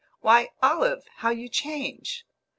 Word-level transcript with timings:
"Why, 0.21 0.49
Olive, 0.63 1.03
how 1.17 1.29
you 1.29 1.47
change!" 1.47 2.25